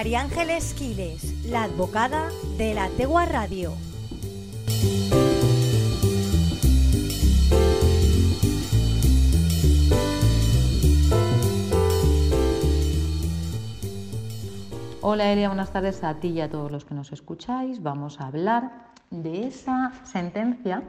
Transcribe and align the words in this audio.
María 0.00 0.22
Ángeles 0.22 0.72
Quiles, 0.72 1.44
la 1.44 1.64
advocada 1.64 2.30
de 2.56 2.72
la 2.72 2.88
Tegua 2.88 3.26
Radio. 3.26 3.74
Hola 15.02 15.30
Elia, 15.30 15.48
buenas 15.48 15.70
tardes 15.70 16.02
a 16.02 16.14
ti 16.14 16.28
y 16.28 16.40
a 16.40 16.48
todos 16.48 16.72
los 16.72 16.86
que 16.86 16.94
nos 16.94 17.12
escucháis. 17.12 17.82
Vamos 17.82 18.20
a 18.20 18.28
hablar 18.28 18.86
de 19.10 19.46
esa 19.46 19.92
sentencia 20.04 20.82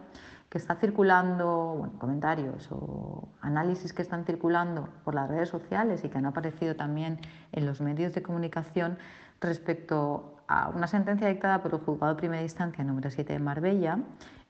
que 0.51 0.57
está 0.57 0.75
circulando, 0.75 1.75
bueno, 1.77 1.97
comentarios 1.97 2.67
o 2.71 3.29
análisis 3.39 3.93
que 3.93 4.01
están 4.01 4.25
circulando 4.25 4.89
por 5.05 5.15
las 5.15 5.29
redes 5.29 5.47
sociales 5.47 6.03
y 6.03 6.09
que 6.09 6.17
han 6.17 6.25
aparecido 6.25 6.75
también 6.75 7.21
en 7.53 7.65
los 7.65 7.79
medios 7.79 8.13
de 8.13 8.21
comunicación 8.21 8.97
respecto 9.39 10.35
a 10.49 10.67
una 10.67 10.87
sentencia 10.87 11.29
dictada 11.29 11.63
por 11.63 11.73
el 11.73 11.79
juzgado 11.79 12.15
de 12.15 12.19
primera 12.19 12.41
instancia 12.41 12.83
número 12.83 13.09
7 13.09 13.31
de 13.31 13.39
Marbella, 13.39 13.99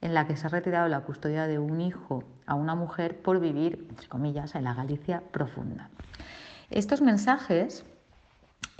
en 0.01 0.15
la 0.15 0.25
que 0.25 0.35
se 0.35 0.47
ha 0.47 0.49
retirado 0.49 0.87
la 0.87 1.01
custodia 1.01 1.45
de 1.45 1.59
un 1.59 1.79
hijo 1.81 2.23
a 2.47 2.55
una 2.55 2.73
mujer 2.73 3.21
por 3.21 3.39
vivir, 3.39 3.85
entre 3.87 4.07
comillas, 4.07 4.55
en 4.55 4.63
la 4.63 4.73
Galicia 4.73 5.21
profunda. 5.31 5.91
Estos 6.71 7.03
mensajes 7.03 7.85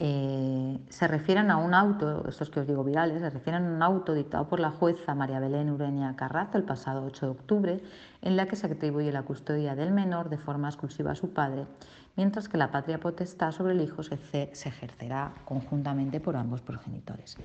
eh, 0.04 0.80
se 0.90 1.08
refieren 1.08 1.52
a 1.52 1.58
un 1.58 1.76
auto, 1.76 2.28
estos 2.28 2.50
que 2.50 2.60
os 2.60 2.66
digo 2.66 2.84
virales, 2.84 3.22
se 3.22 3.30
refieren 3.30 3.66
a 3.66 3.70
un 3.70 3.84
auto 3.84 4.16
dictado 4.16 4.48
por 4.48 4.60
la 4.60 4.72
jueza 4.72 5.14
María 5.14 5.40
Belén 5.40 5.70
Ureña 5.70 6.16
Carrazo 6.16 6.58
el 6.58 6.64
pasado 6.64 7.06
8 7.06 7.28
de 7.28 7.32
octubre, 7.32 7.84
en 8.24 8.36
la 8.36 8.48
que 8.48 8.56
se 8.56 8.66
atribuye 8.66 9.12
la 9.12 9.22
custodia 9.22 9.76
del 9.76 9.92
menor 9.92 10.30
de 10.30 10.40
forma 10.40 10.70
exclusiva 10.70 11.12
a 11.12 11.16
su 11.16 11.34
padre, 11.34 11.68
mientras 12.16 12.50
que 12.50 12.58
la 12.58 12.72
patria 12.72 13.00
potestad 13.00 13.52
sobre 13.52 13.74
el 13.74 13.82
hijo 13.82 14.02
se, 14.02 14.18
se 14.18 14.70
ejercerá 14.70 15.36
conjuntamente 15.46 16.20
por 16.20 16.36
ambos 16.36 16.62
progenitores. 16.62 17.38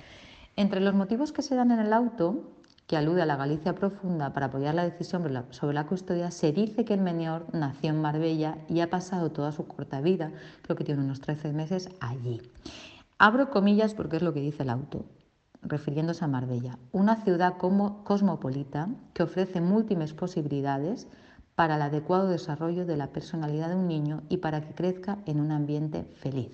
Entre 0.55 0.79
los 0.79 0.95
motivos 0.95 1.31
que 1.31 1.43
se 1.43 1.53
dan 1.53 1.69
en 1.69 1.79
el 1.79 1.93
auto 1.93 2.41
que 2.87 2.95
alude 2.95 3.21
a 3.21 3.25
la 3.25 3.35
Galicia 3.35 3.75
profunda 3.75 4.31
para 4.31 4.45
apoyar 4.45 4.73
la 4.73 4.85
decisión 4.85 5.21
sobre 5.51 5.73
la, 5.73 5.85
custodia, 5.85 6.31
se 6.31 6.53
dice 6.53 6.85
que 6.85 6.93
el 6.93 7.01
menor 7.01 7.45
nació 7.53 7.89
en 7.89 8.01
Marbella 8.01 8.59
y 8.69 8.79
ha 8.79 8.89
pasado 8.89 9.29
toda 9.29 9.51
su 9.51 9.67
corta 9.67 9.99
vida, 9.99 10.31
creo 10.61 10.77
que 10.77 10.85
tiene 10.85 11.03
unos 11.03 11.19
13 11.19 11.51
meses, 11.51 11.89
allí. 11.99 12.41
Abro 13.17 13.49
comillas 13.49 13.93
porque 13.93 14.15
es 14.15 14.21
lo 14.21 14.33
que 14.33 14.39
dice 14.39 14.63
el 14.63 14.69
auto, 14.69 15.05
refiriéndose 15.61 16.23
a 16.23 16.29
Marbella, 16.29 16.79
una 16.93 17.17
ciudad 17.17 17.57
como 17.57 18.05
cosmopolita 18.05 18.87
que 19.13 19.23
ofrece 19.23 19.59
múltiples 19.59 20.13
posibilidades 20.13 21.07
para 21.55 21.75
el 21.75 21.81
adecuado 21.81 22.29
desarrollo 22.29 22.85
de 22.85 22.95
la 22.95 23.07
personalidad 23.07 23.67
de 23.67 23.75
un 23.75 23.87
niño 23.87 24.21
y 24.29 24.37
para 24.37 24.61
que 24.61 24.73
crezca 24.73 25.17
en 25.25 25.41
un 25.41 25.51
ambiente 25.51 26.05
feliz. 26.21 26.53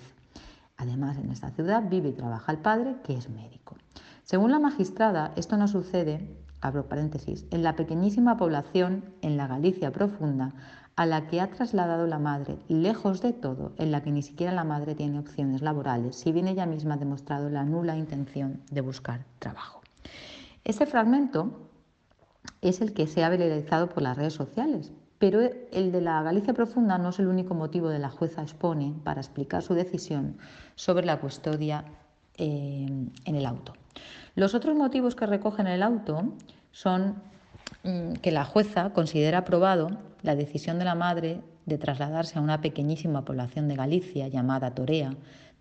Además, 0.76 1.16
en 1.18 1.30
esta 1.30 1.50
ciudad 1.50 1.84
vive 1.88 2.08
y 2.08 2.12
trabaja 2.12 2.50
el 2.50 2.58
padre, 2.58 2.96
que 3.04 3.14
es 3.14 3.28
médico. 3.28 3.76
Según 4.24 4.52
la 4.52 4.58
magistrada, 4.58 5.34
esto 5.36 5.58
no 5.58 5.68
sucede, 5.68 6.34
abro 6.62 6.88
paréntesis, 6.88 7.44
en 7.50 7.62
la 7.62 7.76
pequeñísima 7.76 8.38
población 8.38 9.04
en 9.20 9.36
la 9.36 9.46
Galicia 9.46 9.92
profunda 9.92 10.54
a 10.96 11.04
la 11.04 11.26
que 11.26 11.42
ha 11.42 11.50
trasladado 11.50 12.06
la 12.06 12.18
madre, 12.18 12.56
lejos 12.68 13.20
de 13.20 13.34
todo, 13.34 13.74
en 13.76 13.92
la 13.92 14.02
que 14.02 14.10
ni 14.10 14.22
siquiera 14.22 14.50
la 14.50 14.64
madre 14.64 14.94
tiene 14.94 15.18
opciones 15.18 15.60
laborales, 15.60 16.16
si 16.16 16.32
bien 16.32 16.48
ella 16.48 16.64
misma 16.64 16.94
ha 16.94 16.96
demostrado 16.96 17.50
la 17.50 17.64
nula 17.64 17.98
intención 17.98 18.62
de 18.70 18.80
buscar 18.80 19.26
trabajo. 19.40 19.82
Este 20.64 20.86
fragmento 20.86 21.68
es 22.62 22.80
el 22.80 22.94
que 22.94 23.06
se 23.06 23.24
ha 23.24 23.28
viralizado 23.28 23.90
por 23.90 24.02
las 24.02 24.16
redes 24.16 24.32
sociales, 24.32 24.90
pero 25.18 25.42
el 25.70 25.92
de 25.92 26.00
la 26.00 26.22
Galicia 26.22 26.54
profunda 26.54 26.96
no 26.96 27.10
es 27.10 27.18
el 27.18 27.26
único 27.26 27.52
motivo 27.52 27.90
de 27.90 27.98
la 27.98 28.08
jueza 28.08 28.40
expone 28.40 28.94
para 29.04 29.20
explicar 29.20 29.62
su 29.62 29.74
decisión 29.74 30.38
sobre 30.76 31.04
la 31.04 31.20
custodia 31.20 31.84
eh, 32.38 32.86
en 33.26 33.34
el 33.34 33.44
auto. 33.44 33.73
Los 34.34 34.54
otros 34.54 34.76
motivos 34.76 35.14
que 35.14 35.26
recogen 35.26 35.66
el 35.66 35.82
auto 35.82 36.34
son 36.72 37.22
mm, 37.84 38.14
que 38.14 38.32
la 38.32 38.44
jueza 38.44 38.90
considera 38.90 39.38
aprobado 39.38 39.90
la 40.22 40.34
decisión 40.34 40.78
de 40.78 40.84
la 40.84 40.94
madre 40.94 41.40
de 41.66 41.78
trasladarse 41.78 42.38
a 42.38 42.42
una 42.42 42.60
pequeñísima 42.60 43.24
población 43.24 43.68
de 43.68 43.76
Galicia 43.76 44.28
llamada 44.28 44.74
Torea, 44.74 45.14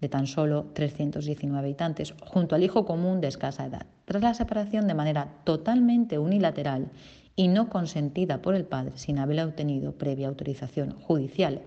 de 0.03 0.09
tan 0.09 0.27
solo 0.27 0.65
319 0.73 1.57
habitantes, 1.57 2.13
junto 2.25 2.55
al 2.55 2.63
hijo 2.63 2.85
común 2.85 3.21
de 3.21 3.29
escasa 3.29 3.65
edad, 3.65 3.85
tras 4.03 4.21
la 4.21 4.33
separación 4.33 4.85
de 4.85 4.93
manera 4.93 5.29
totalmente 5.45 6.19
unilateral 6.19 6.91
y 7.37 7.47
no 7.47 7.69
consentida 7.69 8.41
por 8.41 8.53
el 8.53 8.65
padre 8.65 8.91
sin 8.95 9.17
haberla 9.17 9.45
obtenido 9.45 9.93
previa 9.93 10.27
autorización 10.27 10.91
judicial 10.99 11.61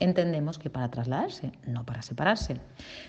entendemos 0.00 0.58
que 0.58 0.68
para 0.68 0.90
trasladarse, 0.90 1.52
no 1.66 1.86
para 1.86 2.02
separarse. 2.02 2.56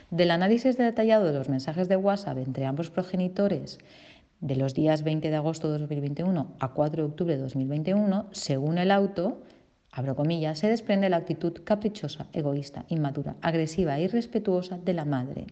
Del 0.09 0.31
análisis 0.31 0.77
detallado 0.77 1.25
de 1.25 1.33
los 1.33 1.49
mensajes 1.49 1.89
de 1.89 1.97
WhatsApp 1.97 2.37
entre 2.37 2.65
ambos 2.65 2.89
progenitores 2.89 3.79
de 4.39 4.55
los 4.55 4.73
días 4.73 5.03
20 5.03 5.29
de 5.29 5.35
agosto 5.35 5.71
de 5.71 5.79
2021 5.79 6.55
a 6.59 6.67
4 6.69 7.03
de 7.03 7.09
octubre 7.09 7.35
de 7.35 7.41
2021, 7.41 8.27
según 8.31 8.77
el 8.77 8.91
auto, 8.91 9.41
se 10.55 10.67
desprende 10.67 11.09
la 11.09 11.17
actitud 11.17 11.53
caprichosa, 11.63 12.27
egoísta, 12.31 12.85
inmadura, 12.87 13.35
agresiva 13.41 13.97
e 13.97 14.03
irrespetuosa 14.03 14.77
de 14.77 14.93
la 14.93 15.05
madre, 15.05 15.47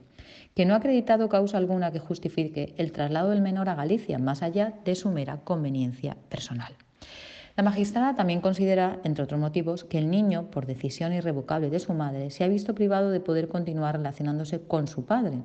que 0.53 0.65
no 0.65 0.73
ha 0.73 0.77
acreditado 0.77 1.29
causa 1.29 1.57
alguna 1.57 1.91
que 1.91 1.99
justifique 1.99 2.75
el 2.77 2.91
traslado 2.91 3.31
del 3.31 3.41
menor 3.41 3.69
a 3.69 3.75
Galicia 3.75 4.19
más 4.19 4.43
allá 4.43 4.73
de 4.85 4.95
su 4.95 5.09
mera 5.09 5.39
conveniencia 5.43 6.15
personal. 6.29 6.73
La 7.55 7.63
magistrada 7.63 8.15
también 8.15 8.41
considera, 8.41 8.99
entre 9.03 9.23
otros 9.23 9.39
motivos, 9.39 9.83
que 9.83 9.97
el 9.97 10.11
niño, 10.11 10.51
por 10.51 10.65
decisión 10.65 11.13
irrevocable 11.13 11.69
de 11.69 11.79
su 11.79 11.93
madre, 11.93 12.29
se 12.29 12.43
ha 12.43 12.47
visto 12.47 12.75
privado 12.75 13.11
de 13.11 13.21
poder 13.21 13.47
continuar 13.47 13.97
relacionándose 13.97 14.59
con 14.61 14.87
su 14.87 15.05
padre 15.05 15.41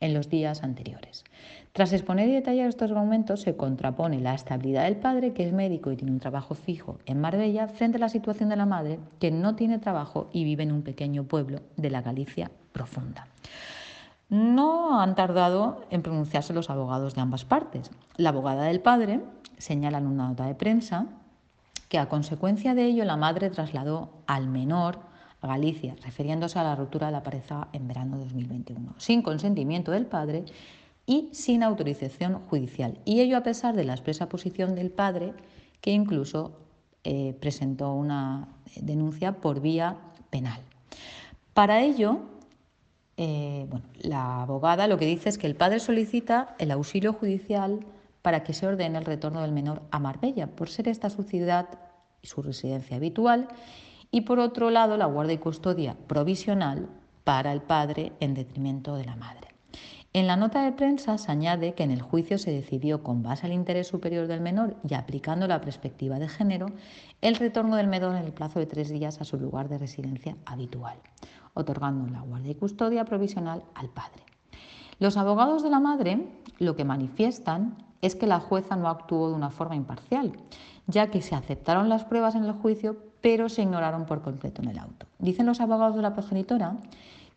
en 0.00 0.14
los 0.14 0.28
días 0.28 0.62
anteriores. 0.62 1.24
Tras 1.72 1.92
exponer 1.92 2.28
y 2.28 2.32
detallar 2.32 2.68
estos 2.68 2.90
argumentos, 2.90 3.42
se 3.42 3.56
contrapone 3.56 4.20
la 4.20 4.34
estabilidad 4.34 4.84
del 4.84 4.96
padre, 4.96 5.32
que 5.32 5.46
es 5.46 5.52
médico 5.52 5.92
y 5.92 5.96
tiene 5.96 6.12
un 6.12 6.20
trabajo 6.20 6.54
fijo 6.54 6.98
en 7.06 7.20
Marbella, 7.20 7.68
frente 7.68 7.98
a 7.98 8.00
la 8.00 8.08
situación 8.08 8.48
de 8.48 8.56
la 8.56 8.66
madre, 8.66 8.98
que 9.20 9.30
no 9.30 9.54
tiene 9.54 9.78
trabajo 9.78 10.28
y 10.32 10.44
vive 10.44 10.62
en 10.62 10.72
un 10.72 10.82
pequeño 10.82 11.24
pueblo 11.24 11.60
de 11.76 11.90
la 11.90 12.02
Galicia 12.02 12.50
profunda. 12.72 13.26
No 14.28 15.00
han 15.00 15.14
tardado 15.14 15.86
en 15.90 16.02
pronunciarse 16.02 16.52
los 16.52 16.68
abogados 16.68 17.14
de 17.14 17.22
ambas 17.22 17.44
partes. 17.44 17.90
La 18.16 18.28
abogada 18.28 18.64
del 18.64 18.80
padre 18.80 19.20
señala 19.56 19.98
en 19.98 20.06
una 20.06 20.28
nota 20.28 20.46
de 20.46 20.54
prensa 20.54 21.06
que 21.88 21.98
a 21.98 22.08
consecuencia 22.08 22.74
de 22.74 22.84
ello 22.84 23.04
la 23.04 23.16
madre 23.16 23.48
trasladó 23.50 24.10
al 24.26 24.46
menor 24.48 25.07
Galicia, 25.42 25.94
refiriéndose 26.02 26.58
a 26.58 26.64
la 26.64 26.74
ruptura 26.74 27.06
de 27.06 27.12
la 27.12 27.22
pareja 27.22 27.68
en 27.72 27.86
verano 27.86 28.18
de 28.18 28.24
2021, 28.24 28.94
sin 28.98 29.22
consentimiento 29.22 29.92
del 29.92 30.06
padre 30.06 30.44
y 31.06 31.28
sin 31.32 31.62
autorización 31.62 32.40
judicial. 32.48 32.98
Y 33.04 33.20
ello 33.20 33.36
a 33.36 33.42
pesar 33.42 33.76
de 33.76 33.84
la 33.84 33.94
expresa 33.94 34.28
posición 34.28 34.74
del 34.74 34.90
padre, 34.90 35.32
que 35.80 35.92
incluso 35.92 36.52
eh, 37.04 37.36
presentó 37.40 37.92
una 37.94 38.48
denuncia 38.76 39.32
por 39.32 39.60
vía 39.60 39.96
penal. 40.30 40.60
Para 41.54 41.82
ello, 41.82 42.20
eh, 43.16 43.68
la 44.00 44.42
abogada 44.42 44.86
lo 44.86 44.98
que 44.98 45.06
dice 45.06 45.28
es 45.28 45.38
que 45.38 45.46
el 45.46 45.56
padre 45.56 45.80
solicita 45.80 46.54
el 46.58 46.70
auxilio 46.70 47.12
judicial 47.12 47.80
para 48.22 48.44
que 48.44 48.52
se 48.52 48.66
ordene 48.66 48.98
el 48.98 49.04
retorno 49.04 49.40
del 49.42 49.52
menor 49.52 49.82
a 49.90 49.98
Marbella, 49.98 50.48
por 50.48 50.68
ser 50.68 50.88
esta 50.88 51.10
su 51.10 51.22
ciudad 51.22 51.68
y 52.22 52.26
su 52.26 52.42
residencia 52.42 52.96
habitual, 52.96 53.48
y 54.10 54.22
por 54.22 54.38
otro 54.38 54.70
lado 54.70 54.96
la 54.96 55.06
guardia 55.06 55.34
y 55.34 55.38
custodia 55.38 55.96
provisional 56.06 56.88
para 57.24 57.52
el 57.52 57.60
padre 57.60 58.12
en 58.20 58.34
detrimento 58.34 58.96
de 58.96 59.04
la 59.04 59.16
madre. 59.16 59.48
En 60.14 60.26
la 60.26 60.36
nota 60.36 60.62
de 60.62 60.72
prensa 60.72 61.18
se 61.18 61.30
añade 61.30 61.74
que 61.74 61.82
en 61.82 61.90
el 61.90 62.00
juicio 62.00 62.38
se 62.38 62.50
decidió, 62.50 63.02
con 63.02 63.22
base 63.22 63.46
al 63.46 63.52
interés 63.52 63.88
superior 63.88 64.26
del 64.26 64.40
menor 64.40 64.74
y 64.88 64.94
aplicando 64.94 65.46
la 65.46 65.60
perspectiva 65.60 66.18
de 66.18 66.28
género, 66.28 66.66
el 67.20 67.36
retorno 67.36 67.76
del 67.76 67.88
menor 67.88 68.16
en 68.16 68.24
el 68.24 68.32
plazo 68.32 68.58
de 68.58 68.66
tres 68.66 68.88
días 68.88 69.20
a 69.20 69.24
su 69.24 69.38
lugar 69.38 69.68
de 69.68 69.76
residencia 69.76 70.36
habitual, 70.46 70.96
otorgando 71.52 72.10
la 72.10 72.22
guardia 72.22 72.52
y 72.52 72.54
custodia 72.54 73.04
provisional 73.04 73.62
al 73.74 73.90
padre. 73.90 74.22
Los 74.98 75.18
abogados 75.18 75.62
de 75.62 75.70
la 75.70 75.78
madre 75.78 76.26
lo 76.58 76.74
que 76.74 76.84
manifiestan 76.84 77.76
es 78.00 78.16
que 78.16 78.26
la 78.26 78.40
jueza 78.40 78.76
no 78.76 78.88
actuó 78.88 79.28
de 79.28 79.34
una 79.34 79.50
forma 79.50 79.76
imparcial, 79.76 80.32
ya 80.88 81.10
que 81.10 81.22
se 81.22 81.36
aceptaron 81.36 81.88
las 81.88 82.04
pruebas 82.04 82.34
en 82.34 82.44
el 82.44 82.52
juicio, 82.52 82.96
pero 83.20 83.48
se 83.48 83.62
ignoraron 83.62 84.06
por 84.06 84.22
completo 84.22 84.62
en 84.62 84.70
el 84.70 84.78
auto. 84.78 85.06
Dicen 85.18 85.46
los 85.46 85.60
abogados 85.60 85.94
de 85.94 86.02
la 86.02 86.14
progenitora, 86.14 86.76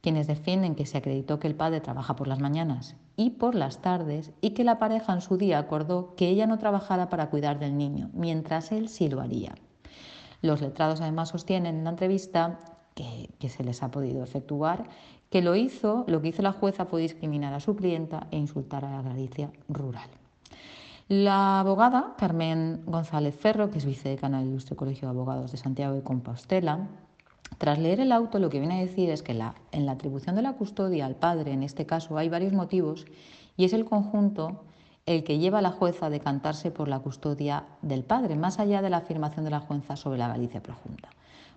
quienes 0.01 0.25
defienden 0.25 0.73
que 0.73 0.85
se 0.85 0.97
acreditó 0.97 1.39
que 1.39 1.47
el 1.47 1.55
padre 1.55 1.81
trabaja 1.81 2.15
por 2.15 2.27
las 2.27 2.39
mañanas 2.39 2.95
y 3.17 3.31
por 3.31 3.53
las 3.53 3.81
tardes 3.81 4.31
y 4.41 4.51
que 4.51 4.63
la 4.63 4.79
pareja 4.79 5.13
en 5.13 5.21
su 5.21 5.37
día 5.37 5.59
acordó 5.59 6.15
que 6.15 6.29
ella 6.29 6.47
no 6.47 6.57
trabajara 6.57 7.09
para 7.09 7.29
cuidar 7.29 7.59
del 7.59 7.77
niño, 7.77 8.09
mientras 8.13 8.71
él 8.71 8.89
sí 8.89 9.09
lo 9.09 9.21
haría. 9.21 9.53
Los 10.41 10.61
letrados 10.61 11.01
además 11.01 11.29
sostienen 11.29 11.77
en 11.77 11.83
la 11.83 11.91
entrevista 11.91 12.57
que, 12.95 13.49
se 13.49 13.63
les 13.63 13.83
ha 13.83 13.91
podido 13.91 14.23
efectuar, 14.23 14.85
que 15.29 15.41
lo 15.41 15.55
hizo, 15.55 16.03
lo 16.07 16.21
que 16.21 16.29
hizo 16.29 16.41
la 16.41 16.51
jueza 16.51 16.85
fue 16.85 17.01
discriminar 17.01 17.53
a 17.53 17.59
su 17.59 17.75
clienta 17.75 18.27
e 18.31 18.37
insultar 18.37 18.85
a 18.85 18.91
la 18.91 19.01
Galicia 19.01 19.51
rural. 19.69 20.09
La 21.11 21.59
abogada 21.59 22.13
Carmen 22.17 22.83
González 22.85 23.35
Ferro, 23.35 23.69
que 23.69 23.79
es 23.79 23.85
vicedecana 23.85 24.39
del 24.39 24.47
Ilustre 24.47 24.77
Colegio 24.77 25.09
de 25.09 25.13
Abogados 25.13 25.51
de 25.51 25.57
Santiago 25.57 25.93
de 25.93 26.03
Compostela, 26.03 26.87
Tras 27.57 27.79
leer 27.79 27.99
el 27.99 28.13
auto, 28.13 28.39
lo 28.39 28.49
que 28.49 28.59
viene 28.59 28.79
a 28.79 28.85
decir 28.85 29.09
es 29.09 29.21
que 29.21 29.33
en 29.33 29.85
la 29.85 29.91
atribución 29.91 30.37
de 30.37 30.41
la 30.41 30.53
custodia 30.53 31.05
al 31.05 31.17
padre, 31.17 31.51
en 31.51 31.63
este 31.63 31.85
caso, 31.85 32.17
hay 32.17 32.29
varios 32.29 32.53
motivos 32.53 33.07
y 33.57 33.65
es 33.65 33.73
el 33.73 33.83
conjunto 33.83 34.63
el 35.05 35.25
que 35.25 35.37
lleva 35.37 35.59
a 35.59 35.61
la 35.61 35.71
jueza 35.71 36.05
a 36.05 36.09
decantarse 36.09 36.71
por 36.71 36.87
la 36.87 36.99
custodia 36.99 37.65
del 37.81 38.05
padre, 38.05 38.37
más 38.37 38.59
allá 38.59 38.81
de 38.81 38.89
la 38.89 38.99
afirmación 38.99 39.43
de 39.43 39.51
la 39.51 39.59
jueza 39.59 39.97
sobre 39.97 40.17
la 40.17 40.29
Galicia 40.29 40.63
profunda. 40.63 41.09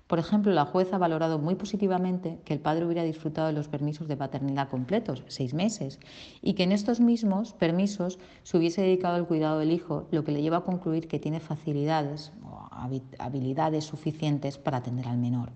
Por 0.07 0.19
ejemplo, 0.19 0.53
la 0.53 0.67
jueza 0.67 0.97
ha 0.97 0.99
valorado 0.99 1.39
muy 1.39 1.55
positivamente 1.55 2.39
que 2.45 2.53
el 2.53 2.61
padre 2.61 2.85
hubiera 2.85 3.03
disfrutado 3.03 3.47
de 3.47 3.55
los 3.55 3.69
permisos 3.69 4.07
de 4.07 4.19
paternidad 4.19 4.69
completos, 4.69 5.25
seis 5.29 5.55
meses, 5.55 5.99
y 6.43 6.55
que 6.55 6.65
en 6.65 6.73
estos 6.73 7.01
mismos 7.01 7.55
permisos 7.55 8.19
se 8.43 8.59
hubiese 8.59 8.83
dedicado 8.83 9.15
al 9.15 9.27
cuidado 9.27 9.59
del 9.59 9.73
hijo, 9.73 10.07
lo 10.11 10.23
que 10.23 10.33
le 10.33 10.43
lleva 10.43 10.59
a 10.59 10.65
concluir 10.65 11.09
que 11.09 11.19
tiene 11.19 11.41
facilidades 11.41 12.33
o 12.45 12.69
habilidades 13.19 13.85
suficientes 13.85 14.59
para 14.59 14.79
atender 14.79 15.09
al 15.09 15.17
menor. 15.17 15.53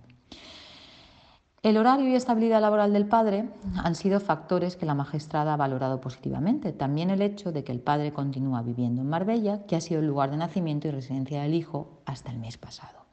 El 1.60 1.76
horario 1.76 2.08
y 2.08 2.14
estabilidad 2.14 2.60
laboral 2.60 2.92
del 2.92 3.06
padre 3.06 3.48
han 3.82 3.96
sido 3.96 4.20
factores 4.20 4.76
que 4.76 4.86
la 4.86 4.94
magistrada 4.94 5.54
ha 5.54 5.56
valorado 5.56 6.00
positivamente. 6.00 6.72
También 6.72 7.10
el 7.10 7.20
hecho 7.20 7.50
de 7.50 7.64
que 7.64 7.72
el 7.72 7.80
padre 7.80 8.12
continúa 8.12 8.62
viviendo 8.62 9.02
en 9.02 9.08
Marbella, 9.08 9.66
que 9.66 9.74
ha 9.74 9.80
sido 9.80 10.00
el 10.00 10.06
lugar 10.06 10.30
de 10.30 10.36
nacimiento 10.36 10.86
y 10.86 10.92
residencia 10.92 11.42
del 11.42 11.54
hijo 11.54 12.00
hasta 12.06 12.30
el 12.30 12.38
mes 12.38 12.56
pasado. 12.58 13.07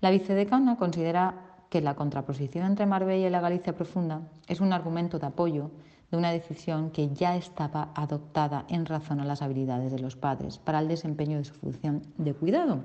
La 0.00 0.10
vicedecana 0.10 0.76
considera 0.76 1.34
que 1.68 1.80
la 1.80 1.94
contraposición 1.94 2.66
entre 2.66 2.86
Marbella 2.86 3.28
y 3.28 3.30
la 3.30 3.40
Galicia 3.40 3.74
profunda 3.74 4.22
es 4.48 4.60
un 4.60 4.72
argumento 4.72 5.18
de 5.18 5.26
apoyo 5.26 5.70
de 6.10 6.16
una 6.16 6.32
decisión 6.32 6.90
que 6.90 7.10
ya 7.10 7.36
estaba 7.36 7.90
adoptada 7.94 8.64
en 8.68 8.86
razón 8.86 9.20
a 9.20 9.24
las 9.24 9.42
habilidades 9.42 9.92
de 9.92 10.00
los 10.00 10.16
padres 10.16 10.58
para 10.58 10.80
el 10.80 10.88
desempeño 10.88 11.38
de 11.38 11.44
su 11.44 11.54
función 11.54 12.02
de 12.18 12.34
cuidado 12.34 12.80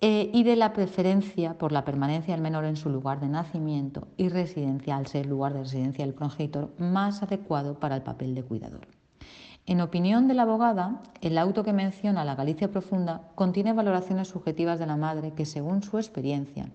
eh, 0.00 0.30
y 0.34 0.42
de 0.42 0.56
la 0.56 0.74
preferencia 0.74 1.56
por 1.56 1.72
la 1.72 1.84
permanencia 1.84 2.34
del 2.34 2.42
menor 2.42 2.66
en 2.66 2.76
su 2.76 2.90
lugar 2.90 3.20
de 3.20 3.28
nacimiento 3.28 4.08
y 4.18 4.28
residencia 4.28 4.96
al 4.96 5.06
ser 5.06 5.24
lugar 5.24 5.54
de 5.54 5.60
residencia 5.60 6.04
del 6.04 6.14
progenitor 6.14 6.74
más 6.78 7.22
adecuado 7.22 7.78
para 7.80 7.96
el 7.96 8.02
papel 8.02 8.34
de 8.34 8.42
cuidador. 8.42 8.86
En 9.66 9.80
opinión 9.80 10.28
de 10.28 10.34
la 10.34 10.42
abogada, 10.42 11.00
el 11.22 11.38
auto 11.38 11.64
que 11.64 11.72
menciona 11.72 12.26
la 12.26 12.34
Galicia 12.34 12.70
profunda 12.70 13.22
contiene 13.34 13.72
valoraciones 13.72 14.28
subjetivas 14.28 14.78
de 14.78 14.86
la 14.86 14.98
madre 14.98 15.32
que, 15.32 15.46
según 15.46 15.82
su 15.82 15.96
experiencia, 15.96 16.68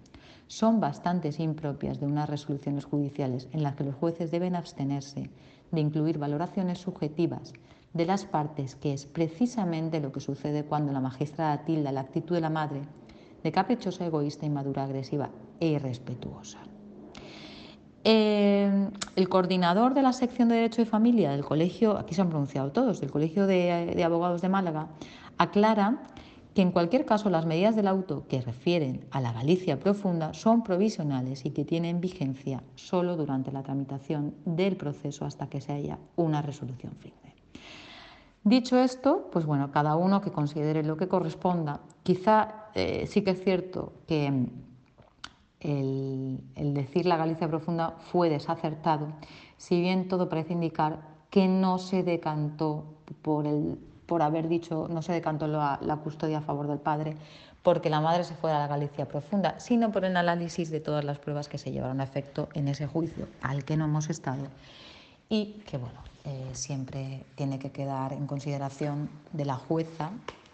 son 0.47 0.79
bastante 0.79 1.29
impropias 1.37 1.99
de 1.99 2.07
unas 2.07 2.27
resoluciones 2.27 2.85
judiciales 2.85 3.47
en 3.51 3.61
las 3.61 3.75
que 3.75 3.83
los 3.83 3.93
jueces 3.93 4.31
deben 4.31 4.55
abstenerse 4.55 5.29
de 5.69 5.81
incluir 5.81 6.17
valoraciones 6.17 6.79
subjetivas 6.79 7.53
de 7.93 8.07
las 8.07 8.25
partes, 8.25 8.75
que 8.75 8.93
es 8.93 9.05
precisamente 9.05 9.99
lo 9.99 10.11
que 10.11 10.19
sucede 10.19 10.65
cuando 10.65 10.91
la 10.91 10.99
magistrada 10.99 11.63
tilda 11.65 11.91
la 11.91 12.01
actitud 12.01 12.33
de 12.33 12.41
la 12.41 12.49
madre 12.49 12.81
de 13.43 13.51
caprichosa, 13.51 14.07
egoísta, 14.07 14.47
inmadura, 14.47 14.85
agresiva 14.85 15.29
e 15.59 15.67
irrespetuosa. 15.67 16.68
Eh, 18.03 18.89
el 19.15 19.29
coordinador 19.29 19.93
de 19.93 20.01
la 20.01 20.13
sección 20.13 20.49
de 20.49 20.55
Derecho 20.55 20.81
y 20.81 20.85
Familia 20.85 21.31
del 21.31 21.43
Colegio, 21.43 21.97
aquí 21.97 22.15
se 22.15 22.21
han 22.21 22.29
pronunciado 22.29 22.71
todos, 22.71 23.01
del 23.01 23.11
Colegio 23.11 23.45
de, 23.45 23.93
de 23.95 24.03
Abogados 24.03 24.41
de 24.41 24.49
Málaga, 24.49 24.87
aclara 25.37 25.99
que 26.53 26.61
en 26.61 26.71
cualquier 26.71 27.05
caso 27.05 27.29
las 27.29 27.45
medidas 27.45 27.75
del 27.75 27.87
auto 27.87 28.25
que 28.27 28.41
refieren 28.41 29.05
a 29.11 29.21
la 29.21 29.31
Galicia 29.31 29.79
profunda 29.79 30.33
son 30.33 30.63
provisionales 30.63 31.45
y 31.45 31.51
que 31.51 31.65
tienen 31.65 32.01
vigencia 32.01 32.63
solo 32.75 33.15
durante 33.15 33.51
la 33.51 33.63
tramitación 33.63 34.35
del 34.45 34.75
proceso 34.75 35.25
hasta 35.25 35.47
que 35.47 35.61
se 35.61 35.73
haya 35.73 35.99
una 36.15 36.41
resolución 36.41 36.93
firme. 36.99 37.35
Dicho 38.43 38.77
esto, 38.79 39.29
pues 39.31 39.45
bueno, 39.45 39.71
cada 39.71 39.95
uno 39.95 40.21
que 40.21 40.31
considere 40.31 40.83
lo 40.83 40.97
que 40.97 41.07
corresponda. 41.07 41.81
Quizá 42.03 42.69
eh, 42.73 43.05
sí 43.05 43.21
que 43.21 43.31
es 43.31 43.43
cierto 43.43 43.93
que 44.07 44.47
el, 45.59 46.41
decir 46.55 47.05
la 47.05 47.17
Galicia 47.17 47.47
profunda 47.47 47.95
fue 48.11 48.29
desacertado, 48.29 49.07
si 49.57 49.81
bien 49.81 50.07
todo 50.07 50.29
parece 50.29 50.53
indicar 50.53 50.99
que 51.29 51.47
no 51.47 51.77
se 51.79 52.03
decantó 52.03 52.85
por, 53.21 53.45
el, 53.45 53.77
por 54.05 54.21
haber 54.21 54.47
dicho, 54.47 54.87
no 54.89 55.01
se 55.01 55.13
decantó 55.13 55.47
la, 55.47 55.79
la 55.81 55.97
custodia 55.97 56.39
a 56.39 56.41
favor 56.41 56.67
del 56.67 56.79
padre, 56.79 57.15
porque 57.61 57.89
la 57.89 58.01
madre 58.01 58.23
se 58.23 58.35
fuera 58.35 58.57
a 58.57 58.59
la 58.59 58.67
Galicia 58.67 59.07
profunda, 59.07 59.59
sino 59.59 59.91
por 59.91 60.05
el 60.05 60.15
análisis 60.15 60.69
de 60.69 60.79
todas 60.79 61.03
las 61.03 61.19
pruebas 61.19 61.49
que 61.49 61.57
se 61.57 61.71
llevaron 61.71 61.99
a 61.99 62.03
efecto 62.03 62.47
en 62.53 62.67
ese 62.67 62.87
juicio, 62.87 63.27
al 63.41 63.65
que 63.65 63.75
no 63.75 63.85
hemos 63.85 64.09
estado, 64.09 64.43
y 65.27 65.61
que 65.67 65.77
bueno, 65.77 65.99
eh, 66.25 66.49
siempre 66.53 67.25
tiene 67.35 67.59
que 67.59 67.71
quedar 67.71 68.13
en 68.13 68.27
consideración 68.27 69.09
de 69.33 69.45
la 69.45 69.55
jueza, 69.55 70.11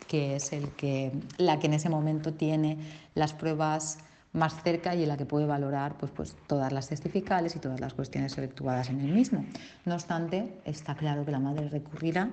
que 0.08 0.36
es 0.36 0.52
el 0.52 0.70
que, 0.72 1.12
la 1.38 1.60
que 1.60 1.68
en 1.68 1.74
ese 1.74 1.90
momento 1.90 2.34
tiene 2.34 2.78
las 3.14 3.34
pruebas 3.34 4.00
más 4.36 4.62
cerca 4.62 4.94
y 4.94 5.04
en 5.04 5.10
la 5.10 5.18
que 5.18 5.26
puede 5.26 5.46
valorar 5.46 5.98
pues, 5.98 6.12
pues, 6.12 6.36
todas 6.48 6.72
las 6.72 6.90
testificales 6.90 7.56
y 7.56 7.60
todas 7.60 7.80
las 7.80 7.94
cuestiones 7.94 8.38
efectuadas 8.38 8.90
en 8.90 9.00
el 9.00 9.12
mismo. 9.12 9.46
No 9.86 9.96
obstante, 9.96 10.60
está 10.66 10.96
claro 10.96 11.26
que 11.26 11.32
la 11.32 11.40
madre 11.40 11.70
recurrirá 11.70 12.30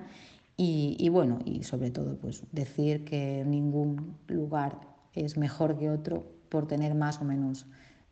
y, 0.57 0.97
y 0.99 1.09
bueno, 1.09 1.39
y 1.45 1.63
sobre 1.63 1.89
todo 1.91 2.17
pues, 2.17 2.43
decir 2.51 3.05
que 3.05 3.43
ningún 3.45 4.17
lugar 4.27 4.79
es 5.13 5.37
mejor 5.37 5.77
que 5.77 5.89
otro 5.89 6.25
por 6.49 6.67
tener 6.67 6.93
más 6.93 7.19
o 7.21 7.23
menos 7.23 7.65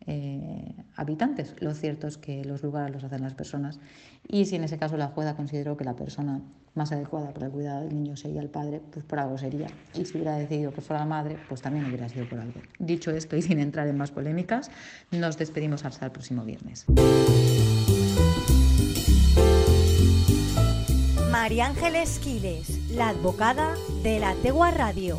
eh, 0.07 0.75
habitantes. 0.95 1.56
Lo 1.59 1.74
cierto 1.74 2.07
es 2.07 2.18
que 2.18 2.44
los 2.45 2.63
lugares 2.63 2.94
los 2.94 3.03
hacen 3.03 3.21
las 3.21 3.33
personas 3.33 3.80
y 4.27 4.45
si 4.45 4.56
en 4.56 4.63
ese 4.63 4.77
caso 4.77 4.98
la 4.98 5.07
jueza 5.07 5.36
consideró 5.36 5.77
que 5.77 5.83
la 5.83 5.95
persona 5.95 6.42
más 6.74 6.92
adecuada 6.92 7.33
para 7.33 7.48
el 7.48 7.51
cuidado 7.51 7.81
del 7.81 7.94
niño 7.94 8.15
sería 8.15 8.42
el 8.42 8.50
padre, 8.50 8.81
pues 8.92 9.03
por 9.06 9.19
algo 9.19 9.38
sería. 9.38 9.68
Y 9.94 10.06
si 10.06 10.13
hubiera 10.13 10.36
decidido 10.36 10.71
que 10.71 10.81
fuera 10.81 11.01
la 11.01 11.06
madre, 11.06 11.38
pues 11.50 11.62
también 11.62 11.86
hubiera 11.86 12.07
sido 12.07 12.27
por 12.30 12.39
algo. 12.39 12.62
Dicho 12.80 13.12
esto 13.12 13.36
y 13.36 13.42
sin 13.42 13.59
entrar 13.59 13.88
en 13.88 13.98
más 13.98 14.12
polémicas, 14.12 14.71
nos 15.12 15.38
despedimos 15.38 15.86
hasta 15.86 16.06
el 16.06 16.12
próximo 16.12 16.44
viernes. 16.45 16.86
María 21.31 21.68
Ángeles 21.68 22.19
Quiles, 22.19 22.92
la 22.92 23.09
advocada 23.09 23.74
de 24.04 24.19
la 24.19 24.36
Tegua 24.36 24.71
Radio. 24.71 25.18